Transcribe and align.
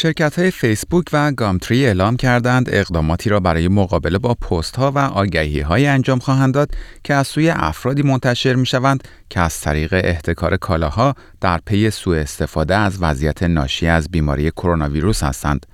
شرکت 0.00 0.38
های 0.38 0.50
فیسبوک 0.50 1.04
و 1.12 1.32
گامتری 1.32 1.86
اعلام 1.86 2.16
کردند 2.16 2.68
اقداماتی 2.72 3.30
را 3.30 3.40
برای 3.40 3.68
مقابله 3.68 4.18
با 4.18 4.34
پست 4.34 4.76
ها 4.76 4.92
و 4.94 4.98
آگهی 4.98 5.60
های 5.60 5.86
انجام 5.86 6.18
خواهند 6.18 6.54
داد 6.54 6.70
که 7.04 7.14
از 7.14 7.26
سوی 7.26 7.50
افرادی 7.50 8.02
منتشر 8.02 8.54
می 8.54 8.66
شوند 8.66 9.08
که 9.30 9.40
از 9.40 9.60
طریق 9.60 9.92
احتکار 9.92 10.56
کالاها 10.56 11.14
در 11.40 11.60
پی 11.66 11.90
سوء 11.90 12.18
استفاده 12.18 12.76
از 12.76 13.02
وضعیت 13.02 13.42
ناشی 13.42 13.86
از 13.86 14.10
بیماری 14.10 14.50
کرونا 14.50 14.88
ویروس 14.88 15.22
هستند. 15.22 15.66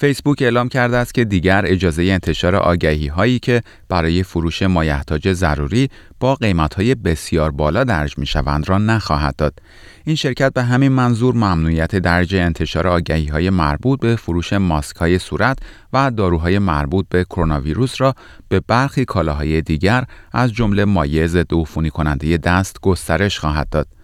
فیسبوک 0.00 0.42
اعلام 0.42 0.68
کرده 0.68 0.96
است 0.96 1.14
که 1.14 1.24
دیگر 1.24 1.62
اجازه 1.66 2.02
انتشار 2.02 2.56
آگهی 2.56 3.06
هایی 3.06 3.38
که 3.38 3.62
برای 3.88 4.22
فروش 4.22 4.62
مایحتاج 4.62 5.32
ضروری 5.32 5.88
با 6.20 6.34
قیمت 6.34 6.74
های 6.74 6.94
بسیار 6.94 7.50
بالا 7.50 7.84
درج 7.84 8.18
می 8.18 8.26
شوند 8.26 8.68
را 8.68 8.78
نخواهد 8.78 9.36
داد. 9.36 9.58
این 10.04 10.16
شرکت 10.16 10.52
به 10.52 10.62
همین 10.62 10.92
منظور 10.92 11.34
ممنوعیت 11.34 11.96
درجه 11.96 12.38
انتشار 12.38 12.86
آگهی 12.86 13.26
های 13.26 13.50
مربوط 13.50 14.00
به 14.00 14.16
فروش 14.16 14.52
ماسک 14.52 14.96
های 14.96 15.18
صورت 15.18 15.58
و 15.92 16.10
داروهای 16.10 16.58
مربوط 16.58 17.06
به 17.10 17.24
کرونا 17.24 17.60
ویروس 17.60 18.00
را 18.00 18.14
به 18.48 18.60
برخی 18.60 19.04
کالاهای 19.04 19.60
دیگر 19.60 20.04
از 20.32 20.52
جمله 20.52 20.84
مایع 20.84 21.26
ضد 21.26 21.54
عفونی 21.54 21.90
کننده 21.90 22.36
دست 22.36 22.80
گسترش 22.80 23.38
خواهد 23.38 23.68
داد. 23.70 23.97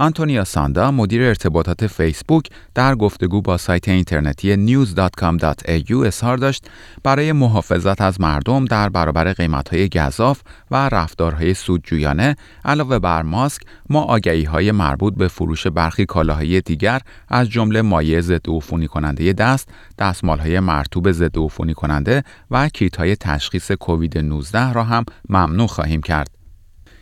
آنتونیا 0.00 0.44
ساندا 0.44 0.90
مدیر 0.90 1.22
ارتباطات 1.22 1.86
فیسبوک 1.86 2.46
در 2.74 2.94
گفتگو 2.94 3.40
با 3.42 3.56
سایت 3.56 3.88
اینترنتی 3.88 4.66
news.com.au 4.66 6.06
اظهار 6.06 6.36
داشت 6.36 6.64
برای 7.02 7.32
محافظت 7.32 8.00
از 8.00 8.20
مردم 8.20 8.64
در 8.64 8.88
برابر 8.88 9.32
قیمت‌های 9.32 9.88
گذاف 9.88 10.40
و 10.70 10.88
رفتارهای 10.88 11.54
سودجویانه 11.54 12.36
علاوه 12.64 12.98
بر 12.98 13.22
ماسک 13.22 13.62
ما 13.90 14.02
آگهی 14.02 14.44
های 14.44 14.72
مربوط 14.72 15.14
به 15.14 15.28
فروش 15.28 15.66
برخی 15.66 16.06
کالاهای 16.06 16.60
دیگر 16.60 17.00
از 17.28 17.48
جمله 17.48 17.82
مایع 17.82 18.20
ضد 18.20 18.48
عفونی 18.48 18.88
کننده 18.88 19.32
دست، 19.32 19.68
دستمالهای 19.98 20.60
مرتوب 20.60 21.12
ضد 21.12 21.38
عفونی 21.38 21.74
کننده 21.74 22.22
و 22.50 22.68
کیت 22.68 22.96
های 22.96 23.16
تشخیص 23.16 23.72
کووید 23.72 24.18
19 24.18 24.72
را 24.72 24.84
هم 24.84 25.04
ممنوع 25.28 25.66
خواهیم 25.66 26.02
کرد. 26.02 26.39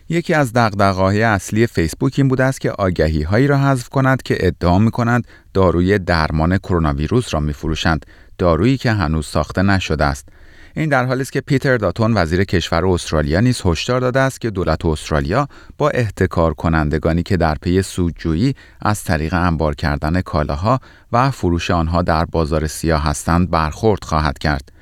یکی 0.09 0.35
از 0.35 0.53
دغدغه‌های 0.53 1.23
اصلی 1.23 1.67
فیسبوک 1.67 2.15
این 2.17 2.29
بوده 2.29 2.45
است 2.45 2.61
که 2.61 2.71
آگهی 2.71 3.23
هایی 3.23 3.47
را 3.47 3.59
حذف 3.59 3.89
کند 3.89 4.23
که 4.23 4.37
ادعا 4.41 4.79
می 4.79 4.91
کنند 4.91 5.27
داروی 5.55 5.99
درمان 5.99 6.59
کرونا 6.59 6.93
ویروس 6.93 7.35
را 7.35 7.41
می 7.41 7.53
فروشند 7.53 8.07
دارویی 8.39 8.77
که 8.77 8.93
هنوز 8.93 9.27
ساخته 9.27 9.63
نشده 9.63 10.05
است 10.05 10.29
این 10.75 10.89
در 10.89 11.05
حالی 11.05 11.23
است 11.23 11.33
که 11.33 11.41
پیتر 11.41 11.77
داتون 11.77 12.13
وزیر 12.17 12.45
کشور 12.45 12.87
استرالیا 12.87 13.41
نیز 13.41 13.63
هشدار 13.65 14.01
داده 14.01 14.21
است 14.21 14.41
که 14.41 14.51
دولت 14.51 14.85
استرالیا 14.85 15.49
با 15.79 15.91
احتکار 15.91 16.55
کنندگانی 16.55 17.23
که 17.23 17.37
در 17.37 17.55
پی 17.55 17.83
سودجویی 17.83 18.55
از 18.81 19.05
طریق 19.05 19.35
انبار 19.35 19.75
کردن 19.75 20.21
کالاها 20.21 20.81
و 21.13 21.31
فروش 21.31 21.71
آنها 21.71 22.03
در 22.03 22.25
بازار 22.25 22.67
سیاه 22.67 23.05
هستند 23.05 23.51
برخورد 23.51 24.05
خواهد 24.05 24.39
کرد. 24.39 24.73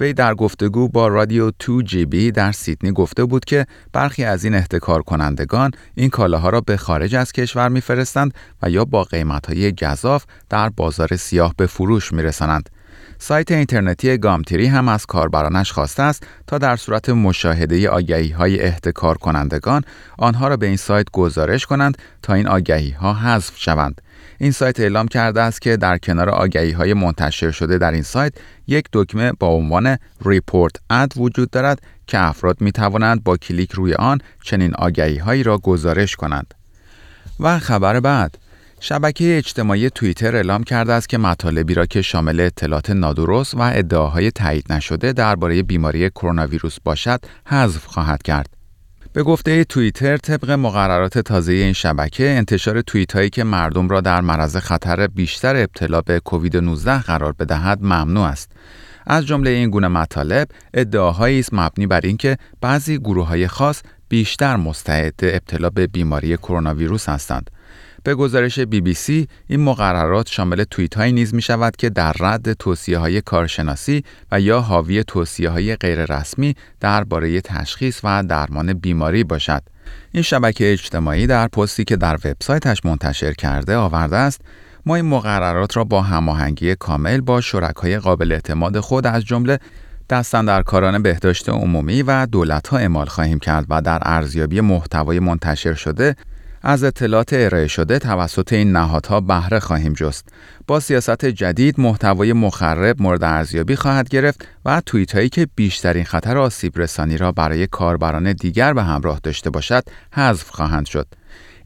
وی 0.00 0.12
در 0.12 0.34
گفتگو 0.34 0.88
با 0.88 1.08
رادیو 1.08 1.50
2 1.50 1.82
جی 1.82 2.04
بی 2.04 2.30
در 2.30 2.52
سیدنی 2.52 2.92
گفته 2.92 3.24
بود 3.24 3.44
که 3.44 3.66
برخی 3.92 4.24
از 4.24 4.44
این 4.44 4.54
احتکار 4.54 5.02
کنندگان 5.02 5.70
این 5.94 6.10
کالاها 6.10 6.48
را 6.48 6.60
به 6.60 6.76
خارج 6.76 7.14
از 7.14 7.32
کشور 7.32 7.68
میفرستند 7.68 8.34
و 8.62 8.70
یا 8.70 8.84
با 8.84 9.04
قیمتهای 9.04 9.72
گذاف 9.72 10.24
در 10.48 10.68
بازار 10.68 11.16
سیاه 11.16 11.54
به 11.56 11.66
فروش 11.66 12.12
میرسانند. 12.12 12.70
سایت 13.18 13.52
اینترنتی 13.52 14.18
گامتیری 14.18 14.66
هم 14.66 14.88
از 14.88 15.06
کاربرانش 15.06 15.72
خواسته 15.72 16.02
است 16.02 16.26
تا 16.46 16.58
در 16.58 16.76
صورت 16.76 17.08
مشاهده 17.08 17.88
آگهی 17.88 18.30
های 18.30 18.60
احتکار 18.60 19.18
کنندگان 19.18 19.82
آنها 20.18 20.48
را 20.48 20.56
به 20.56 20.66
این 20.66 20.76
سایت 20.76 21.06
گزارش 21.12 21.66
کنند 21.66 21.98
تا 22.22 22.34
این 22.34 22.48
آگهی 22.48 22.90
ها 22.90 23.14
حذف 23.14 23.52
شوند. 23.56 24.00
این 24.42 24.52
سایت 24.52 24.80
اعلام 24.80 25.08
کرده 25.08 25.40
است 25.40 25.60
که 25.60 25.76
در 25.76 25.98
کنار 25.98 26.28
آگهی 26.30 26.70
های 26.70 26.94
منتشر 26.94 27.50
شده 27.50 27.78
در 27.78 27.92
این 27.92 28.02
سایت 28.02 28.32
یک 28.66 28.84
دکمه 28.92 29.32
با 29.32 29.46
عنوان 29.46 29.96
Report 30.24 30.72
Ad 30.90 31.12
وجود 31.16 31.50
دارد 31.50 31.82
که 32.06 32.18
افراد 32.18 32.60
می 32.60 32.72
توانند 32.72 33.24
با 33.24 33.36
کلیک 33.36 33.72
روی 33.72 33.94
آن 33.94 34.18
چنین 34.42 34.74
آگهی 34.74 35.18
هایی 35.18 35.42
را 35.42 35.58
گزارش 35.58 36.16
کنند. 36.16 36.54
و 37.40 37.58
خبر 37.58 38.00
بعد 38.00 38.38
شبکه 38.80 39.36
اجتماعی 39.36 39.90
توییتر 39.90 40.36
اعلام 40.36 40.64
کرده 40.64 40.92
است 40.92 41.08
که 41.08 41.18
مطالبی 41.18 41.74
را 41.74 41.86
که 41.86 42.02
شامل 42.02 42.40
اطلاعات 42.40 42.90
نادرست 42.90 43.54
و 43.54 43.60
ادعاهای 43.60 44.30
تایید 44.30 44.72
نشده 44.72 45.12
درباره 45.12 45.62
بیماری 45.62 46.10
کرونا 46.10 46.46
ویروس 46.46 46.76
باشد 46.84 47.20
حذف 47.46 47.86
خواهد 47.86 48.22
کرد. 48.22 48.59
به 49.12 49.22
گفته 49.22 49.64
توییتر 49.64 50.16
طبق 50.16 50.50
مقررات 50.50 51.18
تازه 51.18 51.52
این 51.52 51.72
شبکه 51.72 52.28
انتشار 52.30 52.80
توییت 52.80 53.12
هایی 53.12 53.30
که 53.30 53.44
مردم 53.44 53.88
را 53.88 54.00
در 54.00 54.20
معرض 54.20 54.56
خطر 54.56 55.06
بیشتر 55.06 55.56
ابتلا 55.56 56.00
به 56.00 56.20
کووید 56.20 56.56
19 56.56 56.98
قرار 56.98 57.32
بدهد 57.32 57.82
ممنوع 57.82 58.24
است. 58.24 58.50
از 59.06 59.26
جمله 59.26 59.50
این 59.50 59.70
گونه 59.70 59.88
مطالب 59.88 60.48
ادعاهایی 60.74 61.40
است 61.40 61.54
مبنی 61.54 61.86
بر 61.86 62.00
اینکه 62.00 62.36
بعضی 62.60 62.98
گروه 62.98 63.26
های 63.26 63.48
خاص 63.48 63.82
بیشتر 64.08 64.56
مستعد 64.56 65.14
ابتلا 65.22 65.70
به 65.70 65.86
بیماری 65.86 66.36
کرونا 66.36 66.74
ویروس 66.74 67.08
هستند. 67.08 67.50
به 68.02 68.14
گزارش 68.14 68.58
بی 68.58 68.80
بی 68.80 68.94
سی 68.94 69.28
این 69.46 69.60
مقررات 69.60 70.28
شامل 70.28 70.64
توییت 70.64 70.94
های 70.94 71.12
نیز 71.12 71.34
می 71.34 71.42
شود 71.42 71.76
که 71.76 71.90
در 71.90 72.12
رد 72.20 72.52
توصیه 72.52 72.98
های 72.98 73.20
کارشناسی 73.20 74.04
و 74.32 74.40
یا 74.40 74.60
حاوی 74.60 75.04
توصیه 75.04 75.50
های 75.50 75.76
غیررسمی 75.76 76.54
درباره 76.80 77.40
تشخیص 77.40 78.00
و 78.04 78.22
درمان 78.22 78.72
بیماری 78.72 79.24
باشد. 79.24 79.62
این 80.12 80.22
شبکه 80.22 80.72
اجتماعی 80.72 81.26
در 81.26 81.48
پستی 81.48 81.84
که 81.84 81.96
در 81.96 82.14
وبسایتش 82.14 82.84
منتشر 82.84 83.32
کرده 83.32 83.76
آورده 83.76 84.16
است 84.16 84.40
ما 84.86 84.96
این 84.96 85.04
مقررات 85.04 85.76
را 85.76 85.84
با 85.84 86.02
هماهنگی 86.02 86.74
کامل 86.74 87.20
با 87.20 87.40
شرکای 87.40 87.98
قابل 87.98 88.32
اعتماد 88.32 88.80
خود 88.80 89.06
از 89.06 89.24
جمله 89.24 89.58
کاران 90.66 91.02
بهداشت 91.02 91.48
عمومی 91.48 92.02
و 92.02 92.26
دولت 92.26 92.68
ها 92.68 92.78
اعمال 92.78 93.06
خواهیم 93.06 93.38
کرد 93.38 93.66
و 93.68 93.82
در 93.82 93.98
ارزیابی 94.02 94.60
محتوای 94.60 95.18
منتشر 95.18 95.74
شده 95.74 96.16
از 96.62 96.84
اطلاعات 96.84 97.32
ارائه 97.32 97.66
شده 97.66 97.98
توسط 97.98 98.52
این 98.52 98.72
نهادها 98.72 99.20
بهره 99.20 99.60
خواهیم 99.60 99.92
جست. 99.92 100.28
با 100.66 100.80
سیاست 100.80 101.24
جدید 101.24 101.80
محتوای 101.80 102.32
مخرب 102.32 103.02
مورد 103.02 103.24
ارزیابی 103.24 103.76
خواهد 103.76 104.08
گرفت 104.08 104.48
و 104.64 104.82
توییت 104.86 105.14
هایی 105.14 105.28
که 105.28 105.48
بیشترین 105.56 106.04
خطر 106.04 106.38
آسیب 106.38 106.78
رسانی 106.78 107.16
را 107.16 107.32
برای 107.32 107.66
کاربران 107.66 108.32
دیگر 108.32 108.72
به 108.72 108.82
همراه 108.82 109.20
داشته 109.22 109.50
باشد 109.50 109.82
حذف 110.12 110.50
خواهند 110.50 110.86
شد. 110.86 111.06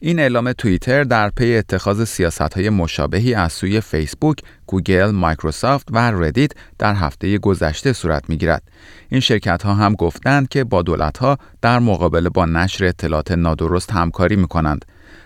این 0.05 0.19
اعلام 0.19 0.53
توییتر 0.53 1.03
در 1.03 1.29
پی 1.29 1.55
اتخاذ 1.55 2.03
سیاست 2.03 2.41
های 2.53 2.69
مشابهی 2.69 3.33
از 3.33 3.53
سوی 3.53 3.81
فیسبوک، 3.81 4.37
گوگل، 4.65 5.11
مایکروسافت 5.11 5.87
و 5.91 5.97
ردیت 5.97 6.51
در 6.79 6.93
هفته 6.93 7.37
گذشته 7.37 7.93
صورت 7.93 8.29
می 8.29 8.37
گیرد. 8.37 8.63
این 9.09 9.21
شرکت 9.21 9.63
ها 9.63 9.73
هم 9.73 9.93
گفتند 9.93 10.47
که 10.47 10.63
با 10.63 10.81
دولت 10.81 11.17
ها 11.17 11.37
در 11.61 11.79
مقابله 11.79 12.29
با 12.29 12.45
نشر 12.45 12.85
اطلاعات 12.85 13.31
نادرست 13.31 13.91
همکاری 13.91 14.35
می 14.35 14.47
کنند. 14.47 14.85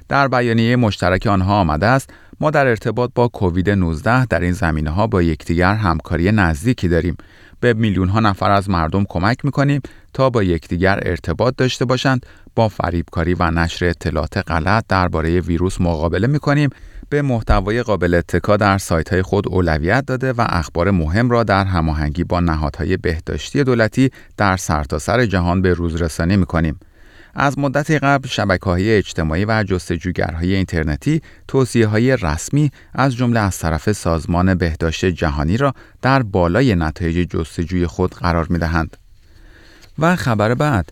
در 0.09 0.27
بیانیه 0.27 0.75
مشترک 0.75 1.27
آنها 1.27 1.59
آمده 1.59 1.85
است 1.85 2.09
ما 2.39 2.51
در 2.51 2.67
ارتباط 2.67 3.11
با 3.15 3.27
کووید 3.27 3.69
19 3.69 4.25
در 4.25 4.39
این 4.39 4.53
زمینه 4.53 4.89
ها 4.89 5.07
با 5.07 5.21
یکدیگر 5.21 5.73
همکاری 5.73 6.31
نزدیکی 6.31 6.87
داریم 6.87 7.17
به 7.59 7.73
میلیون 7.73 8.09
ها 8.09 8.19
نفر 8.19 8.51
از 8.51 8.69
مردم 8.69 9.05
کمک 9.09 9.45
می‌کنیم 9.45 9.81
تا 10.13 10.29
با 10.29 10.43
یکدیگر 10.43 10.99
ارتباط 11.05 11.55
داشته 11.55 11.85
باشند 11.85 12.25
با 12.55 12.67
فریبکاری 12.67 13.33
و 13.33 13.51
نشر 13.51 13.85
اطلاعات 13.85 14.37
غلط 14.37 14.85
درباره 14.89 15.39
ویروس 15.39 15.81
مقابله 15.81 16.27
می‌کنیم. 16.27 16.69
به 17.09 17.21
محتوای 17.21 17.83
قابل 17.83 18.13
اتکا 18.13 18.57
در 18.57 18.77
سایت 18.77 19.13
های 19.13 19.21
خود 19.21 19.47
اولویت 19.47 20.05
داده 20.05 20.33
و 20.33 20.45
اخبار 20.49 20.91
مهم 20.91 21.29
را 21.29 21.43
در 21.43 21.65
هماهنگی 21.65 22.23
با 22.23 22.39
نهادهای 22.39 22.97
بهداشتی 22.97 23.63
دولتی 23.63 24.11
در 24.37 24.57
سرتاسر 24.57 25.17
سر 25.17 25.25
جهان 25.25 25.61
به 25.61 25.73
روز 25.73 26.01
رسانی 26.01 26.37
می‌کنیم. 26.37 26.79
از 27.35 27.59
مدتی 27.59 27.99
قبل 27.99 28.27
شبکه 28.27 28.65
های 28.65 28.97
اجتماعی 28.97 29.45
و 29.45 29.63
جستجوگرهای 29.63 30.55
اینترنتی 30.55 31.21
توصیه 31.47 31.87
های 31.87 32.17
رسمی 32.17 32.71
از 32.93 33.15
جمله 33.15 33.39
از 33.39 33.59
طرف 33.59 33.91
سازمان 33.91 34.55
بهداشت 34.55 35.05
جهانی 35.05 35.57
را 35.57 35.73
در 36.01 36.23
بالای 36.23 36.75
نتایج 36.75 37.29
جستجوی 37.29 37.87
خود 37.87 38.15
قرار 38.15 38.47
می 38.49 38.59
دهند. 38.59 38.97
و 39.99 40.15
خبر 40.15 40.53
بعد 40.53 40.91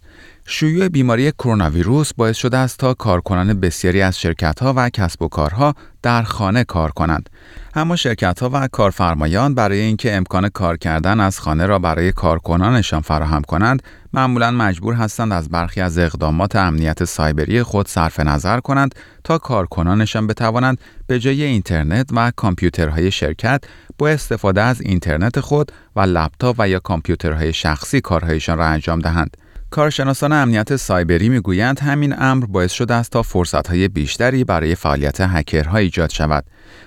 شیوع 0.49 0.87
بیماری 0.87 1.31
کرونا 1.31 1.69
ویروس 1.69 2.13
باعث 2.13 2.37
شده 2.37 2.57
است 2.57 2.79
تا 2.79 2.93
کارکنان 2.93 3.59
بسیاری 3.59 4.01
از 4.01 4.19
شرکتها 4.19 4.73
و 4.77 4.89
کسب 4.89 5.21
و 5.21 5.27
کارها 5.27 5.73
در 6.01 6.23
خانه 6.23 6.63
کار 6.63 6.91
کنند. 6.91 7.29
اما 7.75 7.95
شرکتها 7.95 8.49
و 8.53 8.67
کارفرمایان 8.67 9.55
برای 9.55 9.79
اینکه 9.79 10.15
امکان 10.15 10.49
کار 10.49 10.77
کردن 10.77 11.19
از 11.19 11.39
خانه 11.39 11.65
را 11.65 11.79
برای 11.79 12.11
کارکنانشان 12.11 13.01
فراهم 13.01 13.41
کنند، 13.41 13.83
معمولا 14.13 14.51
مجبور 14.51 14.93
هستند 14.93 15.33
از 15.33 15.49
برخی 15.49 15.81
از 15.81 15.97
اقدامات 15.97 16.55
امنیت 16.55 17.03
سایبری 17.03 17.63
خود 17.63 17.87
صرف 17.87 18.19
نظر 18.19 18.59
کنند 18.59 18.95
تا 19.23 19.37
کارکنانشان 19.37 20.27
بتوانند 20.27 20.77
به 21.07 21.19
جای 21.19 21.43
اینترنت 21.43 22.09
و 22.11 22.31
کامپیوترهای 22.35 23.11
شرکت 23.11 23.63
با 23.97 24.09
استفاده 24.09 24.61
از 24.61 24.81
اینترنت 24.81 25.39
خود 25.39 25.71
و 25.95 25.99
لپتاپ 26.01 26.55
و 26.59 26.69
یا 26.69 26.79
کامپیوترهای 26.79 27.53
شخصی 27.53 28.01
کارهایشان 28.01 28.57
را 28.57 28.65
انجام 28.65 28.99
دهند. 28.99 29.37
کارشناسان 29.69 30.31
امنیت 30.31 30.75
سایبری 30.75 31.29
می‌گویند 31.29 31.79
همین 31.79 32.15
امر 32.19 32.45
باعث 32.45 32.71
شده 32.71 32.93
است 32.93 33.11
تا 33.11 33.21
فرصتهای 33.21 33.87
بیشتری 33.87 34.43
برای 34.43 34.75
فعالیت 34.75 35.21
هکرها 35.21 35.77
ایجاد 35.77 36.09
شود. 36.09 36.45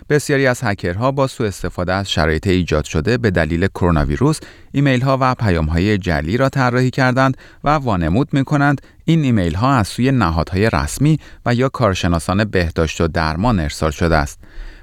بسیاری 0.09 0.47
از 0.47 0.61
هکرها 0.63 1.11
با 1.11 1.27
سوء 1.27 1.47
استفاده 1.47 1.93
از 1.93 2.11
شرایط 2.11 2.47
ایجاد 2.47 2.85
شده 2.85 3.19
به 3.19 3.31
دلیل 3.31 3.67
کرونا 3.67 4.05
ویروس 4.05 4.41
ایمیل 4.73 5.01
ها 5.01 5.19
و 5.21 5.35
پیام 5.35 5.67
های 5.67 5.99
جعلی 5.99 6.37
را 6.37 6.49
طراحی 6.49 6.91
کردند 6.91 7.37
و 7.65 7.71
وانمود 7.71 8.29
می 8.33 8.45
کنند 8.45 8.81
این 9.05 9.25
ایمیل 9.25 9.55
ها 9.55 9.75
از 9.75 9.89
سوی 9.89 10.11
نهادهای 10.11 10.71
رسمی 10.71 11.19
و 11.47 11.55
یا 11.55 11.69
کارشناسان 11.69 12.45
بهداشت 12.45 13.01
و 13.01 13.09
درمان 13.09 13.61
ارسال 13.61 13.91
شده 13.91 14.17
است. 14.17 14.39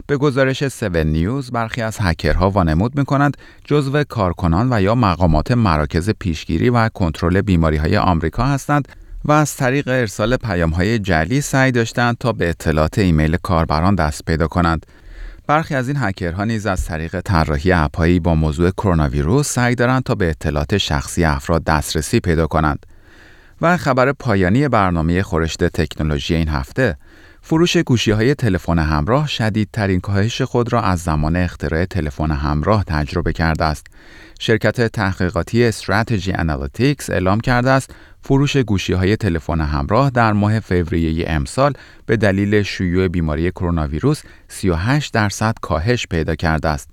به 0.08 0.18
گزارش 0.18 0.64
7 0.64 0.84
نیوز 0.84 1.52
برخی 1.52 1.82
از 1.82 1.98
هکرها 2.00 2.50
وانمود 2.50 3.00
می 3.00 3.06
کنند 3.06 3.38
جزو 3.64 4.04
کارکنان 4.04 4.68
و 4.74 4.82
یا 4.82 4.96
مقامات 4.96 5.52
مراکز 5.52 6.10
پیشگیری 6.10 6.70
و 6.70 6.90
کنترل 6.90 7.42
بیماری 7.42 7.78
های 7.78 7.98
آمریکا 7.98 8.46
هستند 8.46 8.88
و 9.26 9.32
از 9.32 9.56
طریق 9.56 9.88
ارسال 9.88 10.38
پیام 10.38 10.70
های 10.70 11.00
جلی 11.00 11.42
سعی 11.42 11.72
داشتند 11.72 12.18
تا 12.18 12.32
به 12.32 12.50
اطلاعات 12.50 12.98
ایمیل 12.98 13.38
کاربران 13.44 13.96
دست 13.96 14.26
پیدا 14.26 14.48
کنند. 14.48 14.86
برخی 15.48 15.76
از 15.76 15.88
این 15.88 15.98
هکرها 16.00 16.44
نیز 16.44 16.66
از 16.66 16.86
طریق 16.86 17.22
طراحی 17.22 17.72
اپهایی 17.72 18.20
با 18.20 18.36
موضوع 18.36 18.72
کرونا 18.72 19.10
ویروس 19.10 19.54
سعی 19.54 19.76
دارند 19.76 20.04
تا 20.04 20.16
به 20.16 20.30
اطلاعات 20.30 20.78
شخصی 20.78 21.24
افراد 21.24 21.64
دسترسی 21.64 22.20
پیدا 22.20 22.48
کنند. 22.48 22.86
و 23.62 23.78
خبر 23.78 24.12
پایانی 24.12 24.68
برنامه 24.68 25.24
خورشت 25.24 25.64
تکنولوژی 25.64 26.36
این 26.36 26.50
هفته 26.50 26.98
فروش 27.50 27.78
گوشی 27.78 28.12
های 28.12 28.36
تلفن 28.36 28.80
همراه 28.80 29.28
شدیدترین 29.28 30.00
کاهش 30.00 30.42
خود 30.42 30.74
را 30.74 30.82
از 30.82 31.00
زمان 31.00 31.36
اختراع 31.36 31.86
تلفن 31.86 32.32
همراه 32.32 32.84
تجربه 32.84 33.34
کرده 33.34 33.66
است. 33.66 33.88
شرکت 34.40 34.88
تحقیقاتی 34.88 35.64
Strategy 35.64 36.32
Analytics 36.32 37.10
اعلام 37.10 37.40
کرده 37.40 37.70
است 37.70 37.96
فروش 38.22 38.58
گوشی 38.58 38.94
های 38.94 39.16
تلفن 39.16 39.62
همراه 39.62 40.10
در 40.10 40.34
ماه 40.34 40.60
فوریه 40.60 41.26
امسال 41.28 41.74
به 42.06 42.18
دلیل 42.18 42.64
شیوع 42.64 43.08
بیماری 43.08 43.52
کرونا 43.52 43.88
ویروس 43.88 44.22
38 44.48 45.14
درصد 45.14 45.56
کاهش 45.62 46.08
پیدا 46.08 46.36
کرده 46.36 46.70
است. 46.70 46.90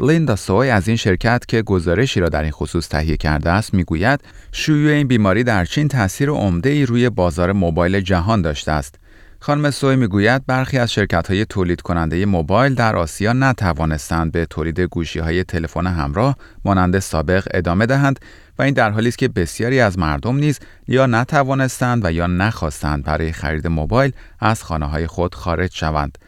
لیندا 0.00 0.36
سوی 0.36 0.70
از 0.70 0.88
این 0.88 0.96
شرکت 0.96 1.44
که 1.48 1.62
گزارشی 1.62 2.20
را 2.20 2.28
در 2.28 2.42
این 2.42 2.52
خصوص 2.52 2.88
تهیه 2.88 3.16
کرده 3.16 3.50
است 3.50 3.74
می‌گوید 3.74 4.20
شیوع 4.52 4.92
این 4.92 5.08
بیماری 5.08 5.44
در 5.44 5.64
چین 5.64 5.88
تاثیر 5.88 6.30
عمده 6.30 6.70
ای 6.70 6.86
روی 6.86 7.10
بازار 7.10 7.52
موبایل 7.52 8.00
جهان 8.00 8.42
داشته 8.42 8.72
است. 8.72 8.94
خانم 9.42 9.70
سوی 9.70 9.96
می‌گوید 9.96 10.46
برخی 10.46 10.78
از 10.78 10.92
شرکت 10.92 11.28
های 11.28 11.44
تولید 11.44 11.80
کننده 11.80 12.26
موبایل 12.26 12.74
در 12.74 12.96
آسیا 12.96 13.32
نتوانستند 13.32 14.32
به 14.32 14.46
تولید 14.46 14.80
گوشی 14.80 15.18
های 15.18 15.44
تلفن 15.44 15.86
همراه 15.86 16.36
مانند 16.64 16.98
سابق 16.98 17.48
ادامه 17.54 17.86
دهند. 17.86 18.20
و 18.60 18.62
این 18.62 18.74
در 18.74 18.90
حالی 18.90 19.08
است 19.08 19.18
که 19.18 19.28
بسیاری 19.28 19.80
از 19.80 19.98
مردم 19.98 20.36
نیز 20.36 20.58
یا 20.88 21.06
نتوانستند 21.06 22.04
و 22.04 22.12
یا 22.12 22.26
نخواستند 22.26 23.04
برای 23.04 23.32
خرید 23.32 23.66
موبایل 23.66 24.12
از 24.40 24.62
خانه 24.62 24.86
های 24.86 25.06
خود 25.06 25.34
خارج 25.34 25.74
شوند. 25.74 26.18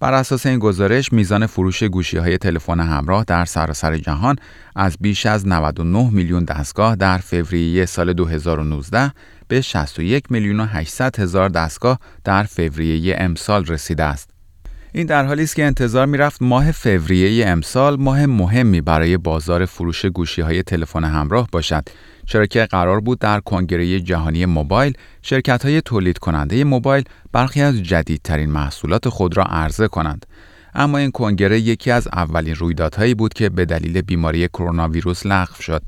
بر 0.00 0.14
اساس 0.14 0.46
این 0.46 0.58
گزارش 0.58 1.12
میزان 1.12 1.46
فروش 1.46 1.82
گوشی 1.82 2.16
های 2.16 2.38
تلفن 2.38 2.80
همراه 2.80 3.24
در 3.24 3.44
سراسر 3.44 3.96
جهان 3.96 4.36
از 4.76 4.96
بیش 5.00 5.26
از 5.26 5.46
99 5.46 6.10
میلیون 6.10 6.44
دستگاه 6.44 6.96
در 6.96 7.18
فوریه 7.18 7.86
سال 7.86 8.12
2019 8.12 9.12
به 9.48 9.60
61 9.60 10.24
میلیون 10.30 10.60
و 10.60 10.66
800 10.66 11.20
هزار 11.20 11.48
دستگاه 11.48 11.98
در 12.24 12.42
فوریه 12.42 13.16
امسال 13.18 13.64
رسیده 13.66 14.04
است. 14.04 14.31
این 14.94 15.06
در 15.06 15.24
حالی 15.24 15.42
است 15.42 15.56
که 15.56 15.64
انتظار 15.64 16.06
می‌رفت 16.06 16.42
ماه 16.42 16.72
فوریه 16.72 17.46
امسال 17.48 17.96
ماه 17.96 18.26
مهمی 18.26 18.80
برای 18.80 19.16
بازار 19.16 19.66
فروش 19.66 20.06
گوشی 20.06 20.42
های 20.42 20.62
تلفن 20.62 21.04
همراه 21.04 21.48
باشد. 21.52 21.84
چرا 22.26 22.46
که 22.46 22.64
قرار 22.64 23.00
بود 23.00 23.18
در 23.18 23.40
کنگره 23.40 24.00
جهانی 24.00 24.46
موبایل 24.46 24.92
شرکت 25.22 25.64
های 25.64 25.80
تولید 25.80 26.18
کننده 26.18 26.64
موبایل 26.64 27.04
برخی 27.32 27.62
از 27.62 27.82
جدیدترین 27.82 28.50
محصولات 28.50 29.08
خود 29.08 29.36
را 29.36 29.44
عرضه 29.44 29.88
کنند. 29.88 30.26
اما 30.74 30.98
این 30.98 31.10
کنگره 31.10 31.60
یکی 31.60 31.90
از 31.90 32.08
اولین 32.12 32.54
رویدادهایی 32.54 33.14
بود 33.14 33.34
که 33.34 33.48
به 33.48 33.64
دلیل 33.64 34.00
بیماری 34.00 34.48
کرونا 34.48 34.88
ویروس 34.88 35.26
لغو 35.26 35.62
شد. 35.62 35.82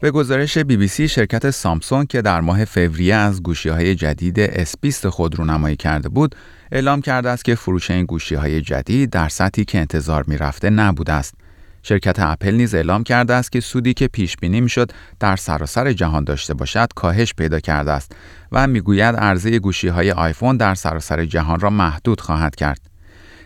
به 0.00 0.10
گزارش 0.10 0.58
بی 0.58 0.76
بی 0.76 0.88
سی 0.88 1.08
شرکت 1.08 1.50
سامسونگ 1.50 2.08
که 2.08 2.22
در 2.22 2.40
ماه 2.40 2.64
فوریه 2.64 3.14
از 3.14 3.42
گوشی 3.42 3.68
های 3.68 3.94
جدید 3.94 4.64
S20 4.64 5.06
خود 5.06 5.34
رو 5.34 5.44
نمایی 5.44 5.76
کرده 5.76 6.08
بود 6.08 6.34
اعلام 6.72 7.00
کرده 7.00 7.30
است 7.30 7.44
که 7.44 7.54
فروش 7.54 7.90
این 7.90 8.04
گوشی 8.04 8.34
های 8.34 8.60
جدید 8.60 9.10
در 9.10 9.28
سطحی 9.28 9.64
که 9.64 9.78
انتظار 9.78 10.24
می 10.26 10.36
رفته 10.36 10.70
نبوده 10.70 11.12
است. 11.12 11.34
شرکت 11.82 12.16
اپل 12.18 12.54
نیز 12.54 12.74
اعلام 12.74 13.02
کرده 13.02 13.34
است 13.34 13.52
که 13.52 13.60
سودی 13.60 13.94
که 13.94 14.08
پیش 14.08 14.36
بینی 14.36 14.60
می‌شد 14.60 14.92
در 15.20 15.36
سراسر 15.36 15.92
جهان 15.92 16.24
داشته 16.24 16.54
باشد 16.54 16.88
کاهش 16.94 17.34
پیدا 17.34 17.60
کرده 17.60 17.92
است 17.92 18.12
و 18.52 18.66
می‌گوید 18.66 19.16
عرضه 19.16 19.58
گوشی 19.58 19.88
های 19.88 20.12
آیفون 20.12 20.56
در 20.56 20.74
سراسر 20.74 21.24
جهان 21.24 21.60
را 21.60 21.70
محدود 21.70 22.20
خواهد 22.20 22.56
کرد. 22.56 22.80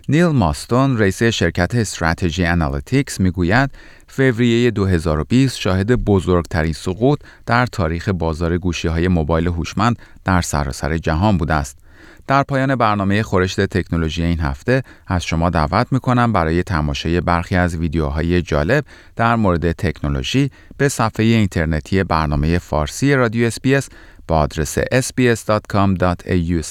نیل 0.08 0.26
ماستون 0.26 0.98
رئیس 0.98 1.22
شرکت 1.22 1.74
Strategy 1.74 2.44
Analytics 2.44 3.20
می‌گوید 3.20 3.70
فوریه 4.08 4.70
2020 4.70 5.58
شاهد 5.58 5.92
بزرگترین 5.92 6.72
سقوط 6.72 7.20
در 7.46 7.66
تاریخ 7.66 8.08
بازار 8.08 8.58
گوشی 8.58 8.88
های 8.88 9.08
موبایل 9.08 9.48
هوشمند 9.48 9.98
در 10.24 10.40
سراسر 10.40 10.98
جهان 10.98 11.36
بوده 11.36 11.54
است. 11.54 11.78
در 12.26 12.42
پایان 12.42 12.76
برنامه 12.76 13.22
خورشت 13.22 13.60
تکنولوژی 13.60 14.22
این 14.22 14.40
هفته 14.40 14.82
از 15.06 15.24
شما 15.24 15.50
دعوت 15.50 15.86
می‌کنم 15.90 16.32
برای 16.32 16.62
تماشای 16.62 17.20
برخی 17.20 17.56
از 17.56 17.76
ویدیوهای 17.76 18.42
جالب 18.42 18.84
در 19.16 19.36
مورد 19.36 19.72
تکنولوژی 19.72 20.50
به 20.76 20.88
صفحه 20.88 21.26
اینترنتی 21.26 22.04
برنامه 22.04 22.58
فارسی 22.58 23.14
رادیو 23.14 23.46
SBS 23.46 23.88
با 24.28 24.38
آدرس 24.38 24.78
sbs.com.au 24.78 26.62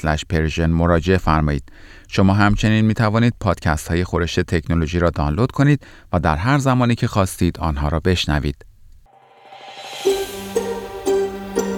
مراجعه 0.67 1.17
فرمایید. 1.17 1.63
شما 2.07 2.33
همچنین 2.33 2.85
می 2.85 2.93
توانید 2.93 3.33
پادکست 3.39 3.87
های 3.87 4.03
خورش 4.03 4.35
تکنولوژی 4.35 4.99
را 4.99 5.09
دانلود 5.09 5.51
کنید 5.51 5.85
و 6.13 6.19
در 6.19 6.35
هر 6.35 6.57
زمانی 6.57 6.95
که 6.95 7.07
خواستید 7.07 7.59
آنها 7.59 7.87
را 7.87 7.99
بشنوید. 7.99 8.68